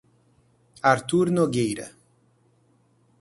Artur 0.93 1.29
Nogueira 1.29 1.93